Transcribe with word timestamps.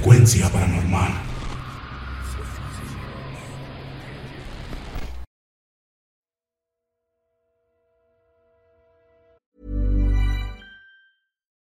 Frecuencia 0.00 0.48
paranormal. 0.48 1.26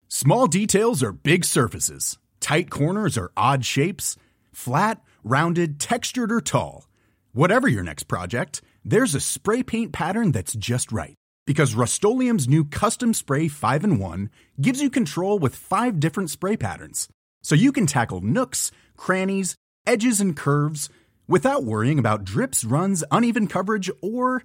Small 0.08 0.46
details 0.46 1.02
are 1.02 1.12
big 1.12 1.44
surfaces. 1.44 2.18
Tight 2.40 2.70
corners 2.70 3.18
are 3.18 3.32
odd 3.36 3.64
shapes. 3.64 4.16
Flat, 4.52 5.02
rounded, 5.24 5.80
textured, 5.80 6.30
or 6.30 6.40
tall. 6.40 6.86
Whatever 7.32 7.66
your 7.66 7.82
next 7.82 8.04
project, 8.04 8.62
there's 8.84 9.14
a 9.14 9.20
spray 9.20 9.64
paint 9.64 9.92
pattern 9.92 10.30
that's 10.30 10.54
just 10.54 10.92
right. 10.92 11.14
Because 11.46 11.74
Rust 11.74 12.04
new 12.04 12.64
Custom 12.64 13.12
Spray 13.12 13.48
5 13.48 13.84
in 13.84 13.98
1 13.98 14.30
gives 14.60 14.80
you 14.80 14.88
control 14.90 15.40
with 15.40 15.56
five 15.56 15.98
different 15.98 16.30
spray 16.30 16.56
patterns. 16.56 17.08
So 17.42 17.54
you 17.54 17.72
can 17.72 17.86
tackle 17.86 18.20
nooks, 18.20 18.70
crannies, 18.96 19.54
edges, 19.86 20.20
and 20.20 20.36
curves 20.36 20.88
without 21.26 21.64
worrying 21.64 21.98
about 21.98 22.24
drips, 22.24 22.64
runs, 22.64 23.04
uneven 23.10 23.46
coverage, 23.46 23.90
or 24.02 24.42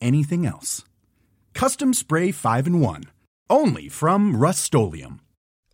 anything 0.00 0.46
else. 0.46 0.84
Custom 1.54 1.92
Spray 1.92 2.30
5 2.30 2.66
in 2.66 2.80
1. 2.80 3.04
Only 3.50 3.88
from 3.88 4.36
Rust 4.36 4.74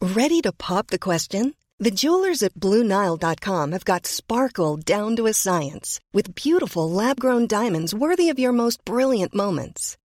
Ready 0.01 0.41
to 0.43 0.53
pop 0.53 0.89
the 0.89 0.99
question? 0.99 1.55
The 1.79 1.91
jewelers 1.91 2.43
at 2.43 2.55
BlueNile.com 2.55 3.73
have 3.73 3.85
got 3.85 4.07
sparkle 4.07 4.79
down 4.79 5.15
to 5.17 5.27
a 5.27 5.35
science 5.35 6.01
with 6.15 6.35
beautiful 6.35 6.91
lab 6.91 7.21
grown 7.21 7.47
diamonds 7.47 7.95
worthy 7.95 8.31
of 8.31 8.39
your 8.39 8.53
most 8.53 8.83
brilliant 8.87 9.35
moments. 9.35 9.99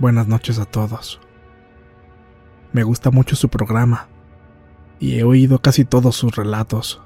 Buenas 0.00 0.26
noches 0.26 0.58
a 0.58 0.64
todos. 0.64 1.20
Me 2.72 2.84
gusta 2.84 3.10
mucho 3.10 3.36
su 3.36 3.50
programa 3.50 4.08
y 4.98 5.18
he 5.18 5.24
oído 5.24 5.58
casi 5.58 5.84
todos 5.84 6.16
sus 6.16 6.34
relatos. 6.36 7.02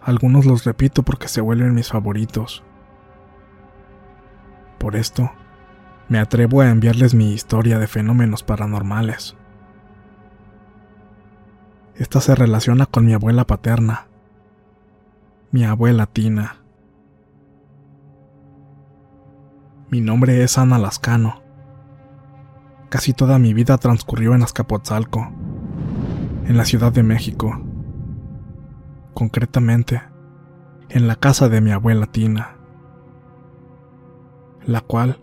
Algunos 0.00 0.46
los 0.46 0.64
repito 0.64 1.02
porque 1.02 1.26
se 1.26 1.40
vuelven 1.40 1.74
mis 1.74 1.88
favoritos. 1.88 2.62
Por 4.78 4.94
esto, 4.94 5.32
me 6.08 6.20
atrevo 6.20 6.60
a 6.60 6.70
enviarles 6.70 7.14
mi 7.14 7.32
historia 7.32 7.80
de 7.80 7.88
fenómenos 7.88 8.44
paranormales. 8.44 9.34
Esta 11.96 12.20
se 12.20 12.36
relaciona 12.36 12.86
con 12.86 13.06
mi 13.06 13.12
abuela 13.12 13.44
paterna, 13.44 14.06
mi 15.50 15.64
abuela 15.64 16.06
Tina. 16.06 16.63
Mi 19.90 20.00
nombre 20.00 20.42
es 20.42 20.56
Ana 20.56 20.78
Lascano. 20.78 21.42
Casi 22.88 23.12
toda 23.12 23.38
mi 23.38 23.52
vida 23.52 23.76
transcurrió 23.76 24.34
en 24.34 24.42
Azcapotzalco, 24.42 25.30
en 26.46 26.56
la 26.56 26.64
Ciudad 26.64 26.90
de 26.90 27.02
México. 27.02 27.60
Concretamente, 29.12 30.02
en 30.88 31.06
la 31.06 31.16
casa 31.16 31.48
de 31.48 31.60
mi 31.60 31.70
abuela 31.70 32.06
Tina, 32.06 32.56
la 34.64 34.80
cual 34.80 35.20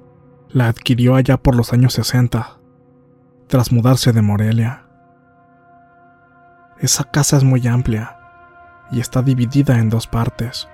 la 0.50 0.68
adquirió 0.68 1.16
allá 1.16 1.38
por 1.38 1.56
los 1.56 1.74
años 1.74 1.94
60, 1.94 2.60
tras 3.48 3.72
mudarse 3.72 4.14
de 4.14 4.22
Morelia. 4.22 4.86
Esa 6.78 7.04
casa 7.06 7.38
es 7.38 7.44
muy 7.44 7.68
amplia 7.68 8.18
y 8.92 9.00
está 9.00 9.24
dividida 9.24 9.80
en 9.80 9.90
dos 9.90 10.06
partes. 10.06 10.70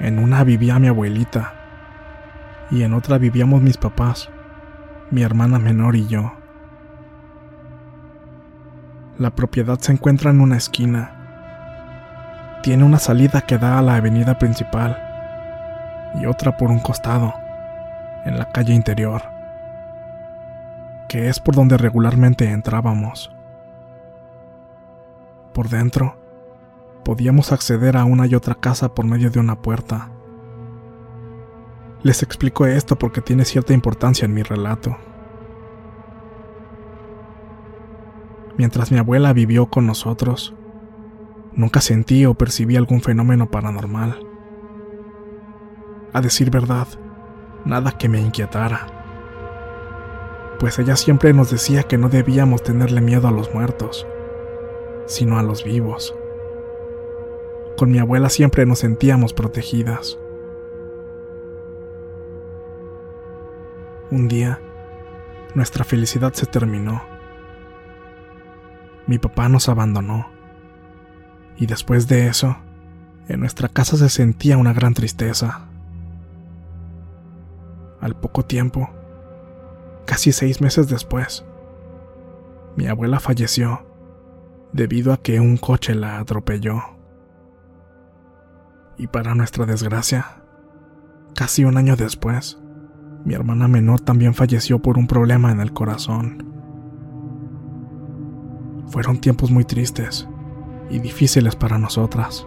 En 0.00 0.18
una 0.18 0.42
vivía 0.42 0.78
mi 0.78 0.88
abuelita, 0.88 1.57
y 2.70 2.82
en 2.82 2.94
otra 2.94 3.18
vivíamos 3.18 3.62
mis 3.62 3.76
papás, 3.76 4.28
mi 5.10 5.22
hermana 5.22 5.58
menor 5.58 5.96
y 5.96 6.06
yo. 6.06 6.32
La 9.18 9.30
propiedad 9.30 9.78
se 9.78 9.92
encuentra 9.92 10.30
en 10.30 10.40
una 10.40 10.56
esquina. 10.56 11.14
Tiene 12.62 12.84
una 12.84 12.98
salida 12.98 13.40
que 13.40 13.58
da 13.58 13.78
a 13.78 13.82
la 13.82 13.96
avenida 13.96 14.38
principal 14.38 15.02
y 16.20 16.26
otra 16.26 16.56
por 16.56 16.70
un 16.70 16.80
costado, 16.80 17.34
en 18.24 18.38
la 18.38 18.50
calle 18.50 18.74
interior, 18.74 19.22
que 21.08 21.28
es 21.28 21.40
por 21.40 21.54
donde 21.54 21.78
regularmente 21.78 22.50
entrábamos. 22.50 23.32
Por 25.52 25.68
dentro, 25.68 26.16
podíamos 27.04 27.52
acceder 27.52 27.96
a 27.96 28.04
una 28.04 28.26
y 28.26 28.34
otra 28.34 28.54
casa 28.54 28.94
por 28.94 29.06
medio 29.06 29.30
de 29.30 29.40
una 29.40 29.56
puerta 29.56 30.10
les 32.02 32.22
explico 32.22 32.66
esto 32.66 32.96
porque 32.96 33.20
tiene 33.20 33.44
cierta 33.44 33.72
importancia 33.72 34.24
en 34.24 34.34
mi 34.34 34.42
relato. 34.42 34.96
Mientras 38.56 38.90
mi 38.90 38.98
abuela 38.98 39.32
vivió 39.32 39.66
con 39.66 39.86
nosotros, 39.86 40.54
nunca 41.52 41.80
sentí 41.80 42.26
o 42.26 42.34
percibí 42.34 42.76
algún 42.76 43.00
fenómeno 43.00 43.50
paranormal. 43.50 44.18
A 46.12 46.20
decir 46.20 46.50
verdad, 46.50 46.88
nada 47.64 47.92
que 47.92 48.08
me 48.08 48.20
inquietara. 48.20 48.86
Pues 50.58 50.78
ella 50.78 50.96
siempre 50.96 51.32
nos 51.32 51.50
decía 51.50 51.84
que 51.84 51.98
no 51.98 52.08
debíamos 52.08 52.62
tenerle 52.62 53.00
miedo 53.00 53.28
a 53.28 53.32
los 53.32 53.54
muertos, 53.54 54.06
sino 55.06 55.38
a 55.38 55.42
los 55.42 55.62
vivos. 55.64 56.14
Con 57.76 57.92
mi 57.92 57.98
abuela 57.98 58.28
siempre 58.28 58.66
nos 58.66 58.80
sentíamos 58.80 59.32
protegidas. 59.34 60.18
Un 64.10 64.26
día, 64.26 64.58
nuestra 65.54 65.84
felicidad 65.84 66.32
se 66.32 66.46
terminó. 66.46 67.02
Mi 69.06 69.18
papá 69.18 69.50
nos 69.50 69.68
abandonó. 69.68 70.30
Y 71.58 71.66
después 71.66 72.08
de 72.08 72.26
eso, 72.26 72.56
en 73.28 73.40
nuestra 73.40 73.68
casa 73.68 73.98
se 73.98 74.08
sentía 74.08 74.56
una 74.56 74.72
gran 74.72 74.94
tristeza. 74.94 75.66
Al 78.00 78.16
poco 78.16 78.46
tiempo, 78.46 78.88
casi 80.06 80.32
seis 80.32 80.62
meses 80.62 80.88
después, 80.88 81.44
mi 82.76 82.86
abuela 82.86 83.20
falleció 83.20 83.84
debido 84.72 85.12
a 85.12 85.18
que 85.18 85.38
un 85.38 85.58
coche 85.58 85.94
la 85.94 86.18
atropelló. 86.18 86.82
Y 88.96 89.08
para 89.08 89.34
nuestra 89.34 89.66
desgracia, 89.66 90.42
casi 91.34 91.64
un 91.64 91.76
año 91.76 91.94
después, 91.94 92.58
mi 93.24 93.34
hermana 93.34 93.68
menor 93.68 94.00
también 94.00 94.34
falleció 94.34 94.78
por 94.78 94.98
un 94.98 95.06
problema 95.06 95.50
en 95.50 95.60
el 95.60 95.72
corazón. 95.72 96.44
Fueron 98.88 99.18
tiempos 99.18 99.50
muy 99.50 99.64
tristes 99.64 100.28
y 100.90 100.98
difíciles 100.98 101.56
para 101.56 101.78
nosotras. 101.78 102.46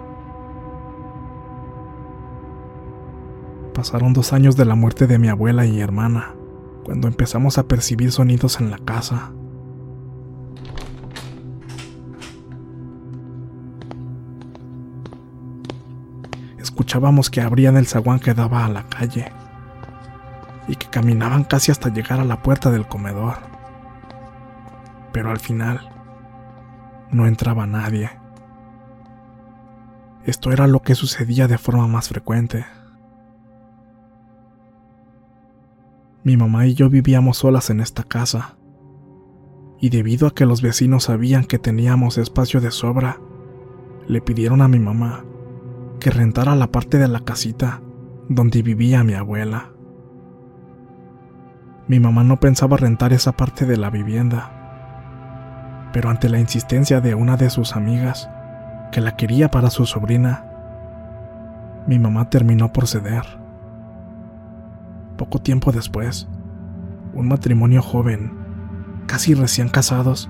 Pasaron 3.73 4.13
dos 4.13 4.33
años 4.33 4.56
de 4.57 4.65
la 4.65 4.75
muerte 4.75 5.07
de 5.07 5.19
mi 5.19 5.27
abuela 5.27 5.65
y 5.65 5.79
hermana, 5.79 6.35
cuando 6.83 7.07
empezamos 7.07 7.57
a 7.57 7.67
percibir 7.67 8.12
sonidos 8.12 8.59
en 8.59 8.71
la 8.71 8.79
casa. 8.79 9.31
Escuchábamos 16.59 17.29
que 17.29 17.41
abrían 17.41 17.77
el 17.77 17.88
zaguán 17.88 18.19
que 18.19 18.33
daba 18.33 18.65
a 18.65 18.69
la 18.69 18.88
calle 18.88 19.31
y 20.68 20.75
que 20.75 20.88
caminaban 20.88 21.44
casi 21.44 21.72
hasta 21.72 21.90
llegar 21.90 22.19
a 22.19 22.25
la 22.25 22.42
puerta 22.42 22.72
del 22.72 22.88
comedor. 22.88 23.36
Pero 25.12 25.31
al 25.31 25.40
final 25.40 25.90
no 27.12 27.25
entraba 27.28 27.68
nadie. 27.68 28.10
Esto 30.25 30.52
era 30.52 30.68
lo 30.68 30.81
que 30.81 30.96
sucedía 30.96 31.48
de 31.48 31.58
forma 31.58 31.88
más 31.88 32.10
frecuente. 32.10 32.66
Mi 36.24 36.38
mamá 36.38 36.68
y 36.68 36.75
yo 36.75 36.90
vivíamos 36.90 37.38
solas 37.38 37.72
en 37.72 37.81
esta 37.81 38.04
casa, 38.04 38.56
y 39.80 39.90
debido 39.90 40.28
a 40.28 40.36
que 40.36 40.46
los 40.46 40.62
vecinos 40.62 41.06
sabían 41.06 41.46
que 41.46 41.58
teníamos 41.58 42.19
espacio 42.19 42.62
de 42.62 42.69
sobra, 42.69 43.19
le 44.08 44.22
pidieron 44.22 44.62
a 44.62 44.68
mi 44.68 44.78
mamá 44.78 45.25
que 46.00 46.12
rentara 46.12 46.56
la 46.56 46.72
parte 46.72 47.00
de 47.00 47.08
la 47.08 47.22
casita 47.22 47.81
donde 48.30 48.62
vivía 48.62 49.04
mi 49.04 49.13
abuela. 49.13 49.72
Mi 51.91 51.99
mamá 51.99 52.23
no 52.23 52.39
pensaba 52.39 52.77
rentar 52.77 53.11
esa 53.11 53.33
parte 53.33 53.65
de 53.65 53.75
la 53.75 53.89
vivienda, 53.89 54.49
pero 55.91 56.09
ante 56.09 56.29
la 56.29 56.39
insistencia 56.39 57.01
de 57.01 57.15
una 57.15 57.35
de 57.35 57.49
sus 57.49 57.75
amigas, 57.75 58.29
que 58.93 59.01
la 59.01 59.17
quería 59.17 59.51
para 59.51 59.69
su 59.69 59.85
sobrina, 59.85 60.45
mi 61.88 61.99
mamá 61.99 62.29
terminó 62.29 62.71
por 62.71 62.88
ceder. 62.88 63.25
Poco 65.17 65.39
tiempo 65.39 65.73
después, 65.73 66.29
un 67.13 67.27
matrimonio 67.27 67.81
joven, 67.81 68.31
casi 69.05 69.33
recién 69.33 69.67
casados, 69.67 70.29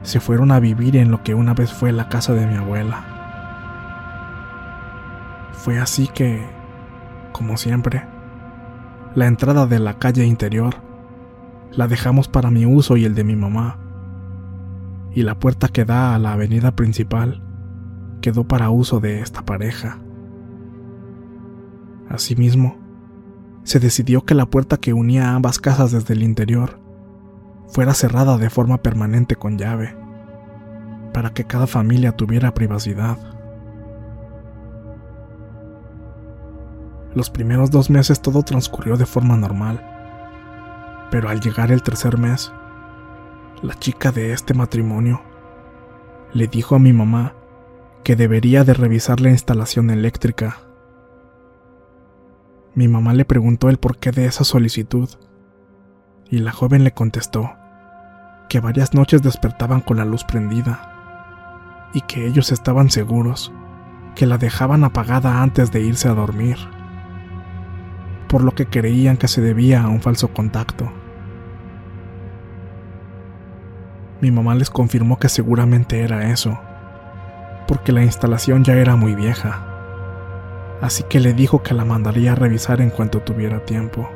se 0.00 0.18
fueron 0.18 0.50
a 0.50 0.60
vivir 0.60 0.96
en 0.96 1.10
lo 1.10 1.22
que 1.22 1.34
una 1.34 1.52
vez 1.52 1.74
fue 1.74 1.92
la 1.92 2.08
casa 2.08 2.32
de 2.32 2.46
mi 2.46 2.56
abuela. 2.56 3.04
Fue 5.52 5.78
así 5.78 6.08
que, 6.08 6.42
como 7.32 7.58
siempre, 7.58 8.13
la 9.14 9.26
entrada 9.26 9.66
de 9.66 9.78
la 9.78 9.98
calle 9.98 10.26
interior 10.26 10.74
la 11.70 11.86
dejamos 11.88 12.28
para 12.28 12.50
mi 12.50 12.66
uso 12.66 12.96
y 12.96 13.04
el 13.04 13.14
de 13.14 13.24
mi 13.24 13.36
mamá, 13.36 13.78
y 15.12 15.22
la 15.22 15.38
puerta 15.38 15.68
que 15.68 15.84
da 15.84 16.14
a 16.14 16.18
la 16.18 16.32
avenida 16.32 16.74
principal 16.74 17.42
quedó 18.20 18.44
para 18.44 18.70
uso 18.70 19.00
de 19.00 19.20
esta 19.20 19.44
pareja. 19.44 19.98
Asimismo, 22.08 22.78
se 23.62 23.80
decidió 23.80 24.24
que 24.24 24.34
la 24.34 24.46
puerta 24.46 24.76
que 24.76 24.92
unía 24.92 25.30
a 25.30 25.34
ambas 25.34 25.58
casas 25.58 25.92
desde 25.92 26.14
el 26.14 26.22
interior 26.22 26.80
fuera 27.68 27.94
cerrada 27.94 28.36
de 28.38 28.50
forma 28.50 28.82
permanente 28.82 29.36
con 29.36 29.58
llave, 29.58 29.96
para 31.12 31.32
que 31.32 31.44
cada 31.44 31.66
familia 31.66 32.12
tuviera 32.12 32.54
privacidad. 32.54 33.18
Los 37.14 37.30
primeros 37.30 37.70
dos 37.70 37.90
meses 37.90 38.20
todo 38.20 38.42
transcurrió 38.42 38.96
de 38.96 39.06
forma 39.06 39.36
normal, 39.36 39.80
pero 41.10 41.28
al 41.28 41.40
llegar 41.40 41.70
el 41.70 41.82
tercer 41.82 42.18
mes, 42.18 42.52
la 43.62 43.78
chica 43.78 44.10
de 44.10 44.32
este 44.32 44.52
matrimonio 44.52 45.22
le 46.32 46.48
dijo 46.48 46.74
a 46.74 46.80
mi 46.80 46.92
mamá 46.92 47.34
que 48.02 48.16
debería 48.16 48.64
de 48.64 48.74
revisar 48.74 49.20
la 49.20 49.30
instalación 49.30 49.90
eléctrica. 49.90 50.58
Mi 52.74 52.88
mamá 52.88 53.14
le 53.14 53.24
preguntó 53.24 53.70
el 53.70 53.78
porqué 53.78 54.10
de 54.10 54.26
esa 54.26 54.42
solicitud, 54.42 55.08
y 56.28 56.38
la 56.38 56.50
joven 56.50 56.82
le 56.82 56.90
contestó 56.90 57.52
que 58.48 58.58
varias 58.58 58.92
noches 58.92 59.22
despertaban 59.22 59.80
con 59.80 59.98
la 59.98 60.04
luz 60.04 60.24
prendida, 60.24 61.90
y 61.94 62.00
que 62.00 62.26
ellos 62.26 62.50
estaban 62.50 62.90
seguros 62.90 63.52
que 64.16 64.26
la 64.26 64.36
dejaban 64.36 64.82
apagada 64.82 65.42
antes 65.42 65.70
de 65.70 65.80
irse 65.80 66.08
a 66.08 66.14
dormir, 66.14 66.58
por 68.34 68.42
lo 68.42 68.50
que 68.50 68.66
creían 68.66 69.16
que 69.16 69.28
se 69.28 69.40
debía 69.40 69.84
a 69.84 69.88
un 69.88 70.00
falso 70.00 70.34
contacto. 70.34 70.90
Mi 74.20 74.32
mamá 74.32 74.56
les 74.56 74.70
confirmó 74.70 75.20
que 75.20 75.28
seguramente 75.28 76.00
era 76.00 76.28
eso, 76.32 76.58
porque 77.68 77.92
la 77.92 78.02
instalación 78.02 78.64
ya 78.64 78.74
era 78.74 78.96
muy 78.96 79.14
vieja 79.14 79.70
así 80.80 81.04
que 81.04 81.20
le 81.20 81.32
dijo 81.32 81.62
que 81.62 81.74
la 81.74 81.84
mandaría 81.84 82.32
a 82.32 82.34
revisar 82.34 82.80
en 82.80 82.90
cuanto 82.90 83.20
tuviera 83.20 83.64
tiempo. 83.64 84.10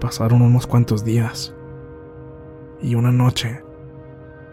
Pasaron 0.00 0.40
unos 0.40 0.66
cuantos 0.66 1.04
días, 1.04 1.54
y 2.80 2.94
una 2.94 3.12
noche, 3.12 3.62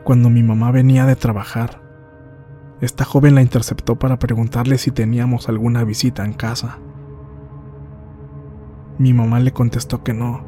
cuando 0.04 0.30
mi 0.30 0.44
mamá 0.44 0.72
venía 0.72 1.06
de 1.06 1.16
trabajar, 1.16 1.87
esta 2.80 3.06
joven 3.06 3.36
la 3.36 3.42
interceptó 3.42 3.96
para 3.96 4.20
preguntarle 4.20 4.78
si 4.78 4.92
teníamos 4.92 5.50
alguna 5.50 5.84
visita 5.84 6.24
en 6.24 6.34
casa. 6.34 6.78
Mi 9.00 9.14
mamá 9.14 9.40
le 9.40 9.52
contestó 9.52 10.04
que 10.04 10.14
no, 10.14 10.44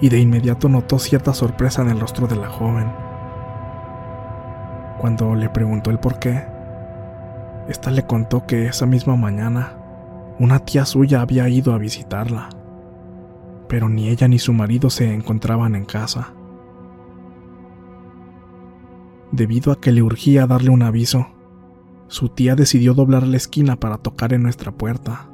y 0.00 0.08
de 0.08 0.18
inmediato 0.18 0.68
notó 0.68 0.98
cierta 0.98 1.34
sorpresa 1.34 1.82
en 1.82 1.90
el 1.90 2.00
rostro 2.00 2.26
de 2.26 2.36
la 2.36 2.48
joven. 2.48 2.92
Cuando 4.98 5.34
le 5.34 5.48
preguntó 5.48 5.90
el 5.90 5.98
por 5.98 6.18
qué, 6.18 6.44
esta 7.68 7.90
le 7.90 8.06
contó 8.06 8.46
que 8.46 8.66
esa 8.66 8.86
misma 8.86 9.16
mañana 9.16 9.76
una 10.38 10.60
tía 10.60 10.84
suya 10.84 11.20
había 11.20 11.48
ido 11.48 11.74
a 11.74 11.78
visitarla, 11.78 12.48
pero 13.68 13.88
ni 13.88 14.08
ella 14.08 14.28
ni 14.28 14.38
su 14.38 14.52
marido 14.52 14.90
se 14.90 15.12
encontraban 15.12 15.74
en 15.74 15.84
casa. 15.84 16.32
Debido 19.32 19.72
a 19.72 19.80
que 19.80 19.90
le 19.90 20.02
urgía 20.02 20.46
darle 20.46 20.70
un 20.70 20.82
aviso, 20.82 21.26
su 22.06 22.28
tía 22.28 22.54
decidió 22.54 22.94
doblar 22.94 23.26
la 23.26 23.36
esquina 23.36 23.76
para 23.76 23.98
tocar 23.98 24.32
en 24.32 24.42
nuestra 24.42 24.70
puerta. 24.70 25.28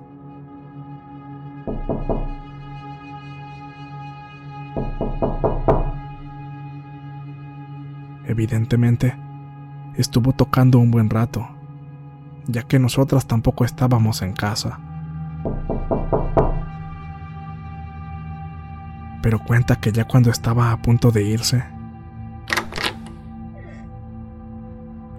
Evidentemente, 8.24 9.16
estuvo 9.96 10.32
tocando 10.32 10.78
un 10.78 10.90
buen 10.90 11.10
rato 11.10 11.48
ya 12.48 12.62
que 12.62 12.78
nosotras 12.78 13.26
tampoco 13.26 13.64
estábamos 13.64 14.22
en 14.22 14.32
casa. 14.32 14.80
Pero 19.22 19.38
cuenta 19.40 19.76
que 19.76 19.92
ya 19.92 20.06
cuando 20.06 20.30
estaba 20.30 20.72
a 20.72 20.80
punto 20.80 21.10
de 21.10 21.24
irse, 21.24 21.64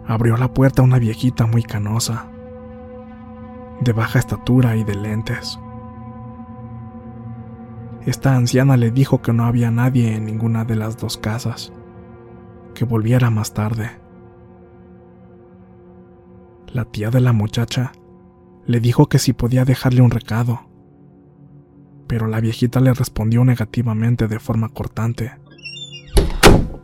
abrió 0.09 0.35
la 0.35 0.53
puerta 0.53 0.81
una 0.81 0.99
viejita 0.99 1.45
muy 1.45 1.63
canosa, 1.63 2.29
de 3.79 3.93
baja 3.93 4.19
estatura 4.19 4.75
y 4.75 4.83
de 4.83 4.95
lentes. 4.95 5.57
Esta 8.05 8.35
anciana 8.35 8.75
le 8.75 8.91
dijo 8.91 9.21
que 9.21 9.31
no 9.31 9.45
había 9.45 9.71
nadie 9.71 10.13
en 10.15 10.25
ninguna 10.25 10.65
de 10.65 10.75
las 10.75 10.97
dos 10.97 11.17
casas, 11.17 11.71
que 12.73 12.83
volviera 12.83 13.29
más 13.29 13.53
tarde 13.53 13.91
la 16.73 16.85
tía 16.85 17.09
de 17.09 17.19
la 17.19 17.33
muchacha, 17.33 17.91
le 18.65 18.79
dijo 18.79 19.07
que 19.07 19.19
si 19.19 19.33
podía 19.33 19.65
dejarle 19.65 20.01
un 20.01 20.11
recado. 20.11 20.61
Pero 22.07 22.27
la 22.27 22.39
viejita 22.39 22.79
le 22.79 22.93
respondió 22.93 23.43
negativamente 23.43 24.27
de 24.27 24.39
forma 24.39 24.69
cortante 24.69 25.33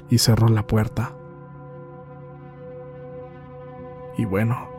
y 0.09 0.17
cerró 0.17 0.47
la 0.49 0.67
puerta. 0.67 1.15
Y 4.17 4.25
bueno, 4.25 4.69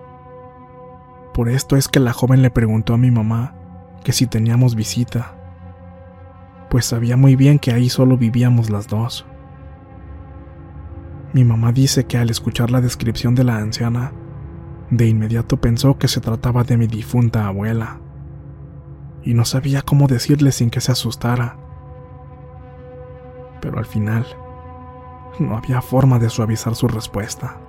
por 1.35 1.49
esto 1.49 1.77
es 1.77 1.89
que 1.89 2.01
la 2.01 2.13
joven 2.13 2.43
le 2.43 2.51
preguntó 2.51 2.95
a 2.95 2.99
mi 2.99 3.11
mamá 3.11 3.55
que 4.03 4.13
si 4.13 4.27
teníamos 4.27 4.75
visita, 4.75 5.35
pues 6.71 6.87
sabía 6.87 7.17
muy 7.17 7.37
bien 7.37 7.59
que 7.59 7.73
ahí 7.73 7.89
solo 7.89 8.17
vivíamos 8.17 8.71
las 8.71 8.89
dos. 8.89 9.27
Mi 11.33 11.45
mamá 11.45 11.73
dice 11.73 12.05
que 12.05 12.17
al 12.17 12.31
escuchar 12.31 12.71
la 12.71 12.81
descripción 12.81 13.35
de 13.35 13.45
la 13.45 13.59
anciana, 13.59 14.13
de 14.91 15.09
inmediato 15.09 15.59
pensó 15.59 15.99
que 15.99 16.09
se 16.09 16.21
trataba 16.21 16.65
de 16.65 16.77
mi 16.77 16.87
difunta 16.87 17.47
abuela, 17.47 18.01
y 19.23 19.35
no 19.35 19.45
sabía 19.45 19.83
cómo 19.83 20.07
decirle 20.07 20.53
sin 20.53 20.71
que 20.71 20.81
se 20.81 20.93
asustara. 20.93 21.59
Pero 23.61 23.79
al 23.79 23.87
final, 23.87 24.25
no 25.41 25.57
había 25.57 25.83
forma 25.83 26.19
de 26.19 26.31
suavizar 26.31 26.75
su 26.75 26.89
respuesta. 26.89 27.61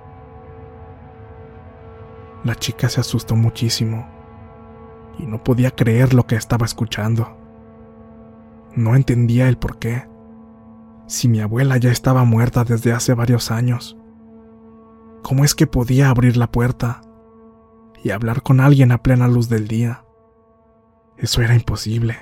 La 2.48 2.54
chica 2.54 2.88
se 2.88 2.98
asustó 2.98 3.36
muchísimo 3.36 4.08
y 5.18 5.26
no 5.26 5.44
podía 5.44 5.70
creer 5.70 6.14
lo 6.14 6.26
que 6.26 6.34
estaba 6.34 6.64
escuchando. 6.64 7.36
No 8.74 8.96
entendía 8.96 9.50
el 9.50 9.58
por 9.58 9.78
qué. 9.78 10.08
Si 11.06 11.28
mi 11.28 11.42
abuela 11.42 11.76
ya 11.76 11.90
estaba 11.90 12.24
muerta 12.24 12.64
desde 12.64 12.94
hace 12.94 13.12
varios 13.12 13.50
años, 13.50 13.98
¿cómo 15.22 15.44
es 15.44 15.54
que 15.54 15.66
podía 15.66 16.08
abrir 16.08 16.38
la 16.38 16.50
puerta 16.50 17.02
y 18.02 18.12
hablar 18.12 18.40
con 18.40 18.60
alguien 18.60 18.92
a 18.92 19.02
plena 19.02 19.28
luz 19.28 19.50
del 19.50 19.68
día. 19.68 20.06
Eso 21.18 21.42
era 21.42 21.54
imposible. 21.54 22.16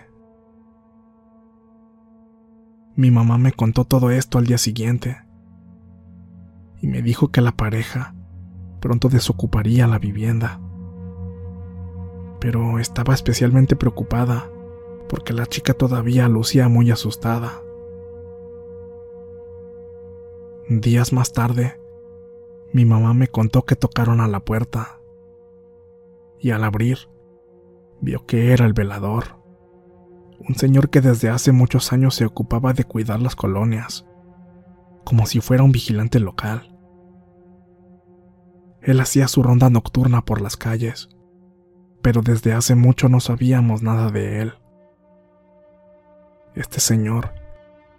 Mi 2.97 3.12
mamá 3.12 3.38
me 3.38 3.52
contó 3.52 3.85
todo 3.85 4.11
esto 4.11 4.38
al 4.38 4.47
día 4.47 4.59
siguiente 4.59 5.23
y 6.83 6.88
me 6.88 7.00
dijo 7.00 7.28
que 7.28 7.40
la 7.40 7.52
pareja 7.52 8.15
pronto 8.87 9.09
desocuparía 9.09 9.88
la 9.88 9.99
vivienda. 9.99 10.61
Pero 12.38 12.78
estaba 12.78 13.14
especialmente 13.14 13.75
preocupada 13.75 14.49
porque 15.09 15.33
la 15.33 15.47
chica 15.47 15.75
todavía 15.75 16.28
lucía 16.28 16.69
muy 16.69 16.93
asustada. 16.93 17.64
Días 20.69 21.12
más 21.12 21.33
tarde, 21.33 21.81
Mi 22.73 22.85
mamá 22.85 23.12
me 23.12 23.26
contó 23.26 23.64
que 23.64 23.75
tocaron 23.75 24.21
a 24.21 24.28
la 24.28 24.38
puerta 24.38 25.00
y 26.38 26.52
al 26.52 26.62
abrir 26.62 27.09
vio 28.00 28.25
que 28.25 28.52
era 28.52 28.66
el 28.66 28.73
velador, 28.73 29.43
un 30.49 30.55
señor 30.55 30.90
que 30.90 31.00
desde 31.00 31.28
hace 31.28 31.50
muchos 31.50 31.93
años 31.93 32.14
se 32.14 32.25
ocupaba 32.25 32.73
de 32.73 32.85
cuidar 32.85 33.21
las 33.21 33.35
colonias, 33.35 34.07
como 35.05 35.26
si 35.26 35.40
fuera 35.40 35.64
un 35.64 35.73
vigilante 35.73 36.21
local. 36.21 36.75
Él 38.83 39.00
hacía 39.00 39.28
su 39.28 39.42
ronda 39.42 39.71
nocturna 39.71 40.25
por 40.25 40.40
las 40.40 40.56
calles, 40.56 41.09
pero 42.02 42.23
desde 42.23 42.52
hace 42.52 42.75
mucho 42.75 43.09
no 43.09 43.21
sabíamos 43.21 43.83
nada 43.83 44.11
de 44.11 44.42
él. 44.42 44.54
Este 46.54 46.80
señor 46.80 47.35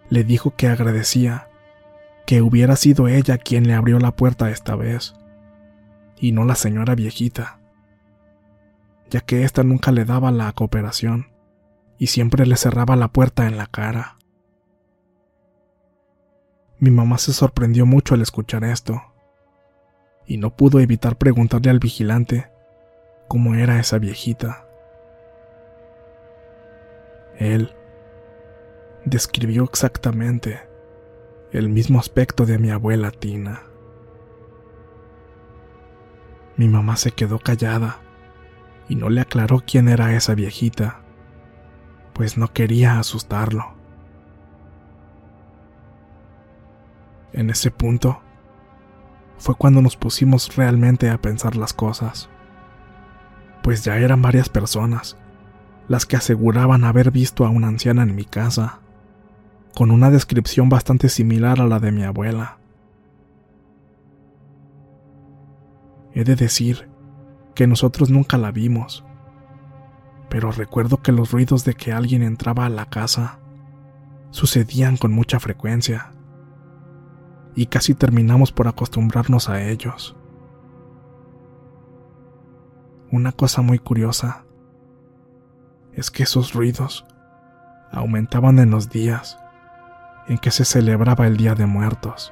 le 0.10 0.24
dijo 0.24 0.56
que 0.56 0.68
agradecía 0.68 1.50
que 2.26 2.42
hubiera 2.42 2.76
sido 2.76 3.08
ella 3.08 3.38
quien 3.38 3.68
le 3.68 3.74
abrió 3.74 4.00
la 4.00 4.16
puerta 4.16 4.50
esta 4.50 4.76
vez, 4.76 5.14
y 6.20 6.32
no 6.32 6.46
la 6.46 6.56
señora 6.56 6.96
viejita, 6.96 7.60
ya 9.10 9.22
que 9.22 9.44
ésta 9.44 9.64
nunca 9.64 9.92
le 9.92 10.06
daba 10.06 10.32
la 10.32 10.52
cooperación 10.54 11.32
y 11.98 12.08
siempre 12.08 12.46
le 12.46 12.58
cerraba 12.58 12.96
la 12.96 13.08
puerta 13.10 13.48
en 13.48 13.58
la 13.58 13.68
cara. 13.68 14.18
Mi 16.80 16.92
mamá 16.92 17.18
se 17.18 17.34
sorprendió 17.34 17.86
mucho 17.86 18.14
al 18.14 18.22
escuchar 18.22 18.64
esto, 18.64 19.02
y 20.28 20.38
no 20.38 20.54
pudo 20.56 20.80
evitar 20.82 21.16
preguntarle 21.16 21.72
al 21.72 21.80
vigilante 21.80 22.52
cómo 23.28 23.56
era 23.56 23.80
esa 23.80 23.98
viejita. 23.98 24.68
Él 27.38 27.74
describió 29.06 29.64
exactamente 29.64 30.60
el 31.52 31.70
mismo 31.70 32.00
aspecto 32.00 32.46
de 32.46 32.60
mi 32.60 32.72
abuela 32.72 33.10
Tina. 33.12 33.64
Mi 36.58 36.68
mamá 36.68 36.98
se 36.98 37.12
quedó 37.12 37.40
callada 37.40 38.02
y 38.90 38.96
no 38.96 39.10
le 39.10 39.22
aclaró 39.22 39.64
quién 39.66 39.88
era 39.88 40.14
esa 40.14 40.36
viejita, 40.36 41.02
pues 42.14 42.38
no 42.38 42.52
quería 42.52 43.00
asustarlo. 43.00 43.76
En 47.32 47.50
ese 47.50 47.70
punto 47.72 48.22
fue 49.38 49.56
cuando 49.56 49.82
nos 49.82 49.96
pusimos 49.96 50.56
realmente 50.56 51.10
a 51.10 51.22
pensar 51.22 51.56
las 51.56 51.74
cosas, 51.74 52.30
pues 53.64 53.84
ya 53.84 53.98
eran 53.98 54.22
varias 54.22 54.50
personas 54.50 55.18
las 55.88 56.06
que 56.06 56.18
aseguraban 56.18 56.84
haber 56.84 57.12
visto 57.12 57.46
a 57.46 57.50
una 57.50 57.68
anciana 57.68 58.04
en 58.04 58.16
mi 58.16 58.26
casa, 58.26 58.80
con 59.74 59.92
una 59.92 60.10
descripción 60.10 60.70
bastante 60.70 61.08
similar 61.08 61.62
a 61.62 61.68
la 61.68 61.80
de 61.80 61.92
mi 61.92 62.04
abuela. 62.04 62.58
He 66.14 66.24
de 66.24 66.36
decir 66.36 66.90
que 67.56 67.68
nosotros 67.68 68.10
nunca 68.10 68.38
la 68.38 68.52
vimos, 68.52 69.06
pero 70.30 70.52
recuerdo 70.52 71.02
que 71.02 71.12
los 71.12 71.32
ruidos 71.32 71.64
de 71.64 71.74
que 71.74 71.94
alguien 71.94 72.22
entraba 72.22 72.66
a 72.66 72.70
la 72.70 72.88
casa 72.88 73.40
sucedían 74.32 74.98
con 74.98 75.14
mucha 75.14 75.40
frecuencia, 75.40 76.12
y 77.58 77.66
casi 77.66 77.96
terminamos 77.96 78.52
por 78.52 78.68
acostumbrarnos 78.68 79.50
a 79.50 79.64
ellos. 79.64 80.16
Una 83.12 83.32
cosa 83.32 83.64
muy 83.64 83.80
curiosa 83.80 84.46
es 85.92 86.12
que 86.12 86.22
esos 86.22 86.54
ruidos 86.54 87.04
aumentaban 87.92 88.60
en 88.60 88.70
los 88.70 88.92
días 88.92 89.40
en 90.28 90.38
que 90.38 90.52
se 90.52 90.66
celebraba 90.66 91.26
el 91.26 91.36
Día 91.36 91.56
de 91.56 91.66
Muertos. 91.66 92.32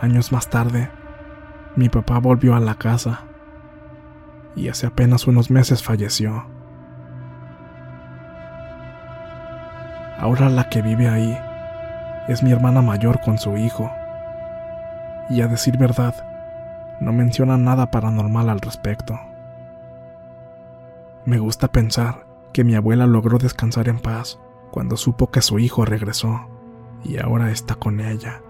Años 0.00 0.32
más 0.32 0.50
tarde, 0.50 0.90
mi 1.76 1.88
papá 1.88 2.18
volvió 2.18 2.56
a 2.56 2.60
la 2.60 2.74
casa 2.74 3.20
y 4.56 4.66
hace 4.66 4.88
apenas 4.88 5.28
unos 5.28 5.48
meses 5.48 5.80
falleció. 5.80 6.61
Ahora 10.22 10.48
la 10.48 10.68
que 10.68 10.82
vive 10.82 11.08
ahí 11.08 11.36
es 12.28 12.44
mi 12.44 12.52
hermana 12.52 12.80
mayor 12.80 13.20
con 13.20 13.38
su 13.38 13.56
hijo. 13.56 13.90
Y 15.28 15.40
a 15.40 15.48
decir 15.48 15.76
verdad, 15.76 16.14
no 17.00 17.12
menciona 17.12 17.58
nada 17.58 17.90
paranormal 17.90 18.48
al 18.48 18.60
respecto. 18.60 19.18
Me 21.24 21.40
gusta 21.40 21.72
pensar 21.72 22.24
que 22.52 22.62
mi 22.62 22.76
abuela 22.76 23.08
logró 23.08 23.38
descansar 23.38 23.88
en 23.88 23.98
paz 23.98 24.38
cuando 24.70 24.96
supo 24.96 25.32
que 25.32 25.42
su 25.42 25.58
hijo 25.58 25.84
regresó 25.84 26.46
y 27.02 27.18
ahora 27.18 27.50
está 27.50 27.74
con 27.74 27.98
ella. 27.98 28.42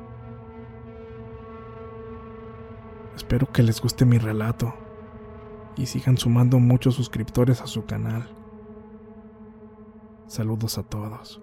Espero 3.16 3.50
que 3.50 3.62
les 3.62 3.80
guste 3.80 4.04
mi 4.04 4.18
relato 4.18 4.74
y 5.76 5.86
sigan 5.86 6.18
sumando 6.18 6.58
muchos 6.58 6.96
suscriptores 6.96 7.62
a 7.62 7.66
su 7.66 7.86
canal. 7.86 8.28
Saludos 10.26 10.76
a 10.76 10.82
todos. 10.82 11.42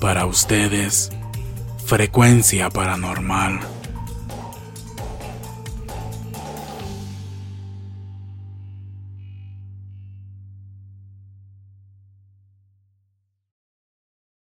Para 0.00 0.26
ustedes, 0.26 1.10
frecuencia 1.84 2.70
paranormal. 2.70 3.77